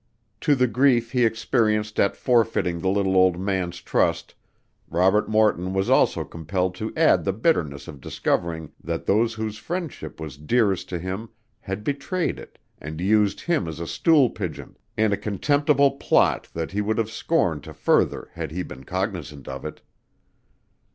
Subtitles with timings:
[0.39, 4.33] To the grief he experienced at forfeiting the little old man's trust,
[4.89, 10.19] Robert Morton was also compelled to add the bitterness of discovering that those whose friendship
[10.19, 11.29] was dearest to him
[11.59, 16.71] had betrayed it and used him as a stool pigeon in a contemptible plot that
[16.71, 19.81] he would have scorned to further had he been cognizant of it.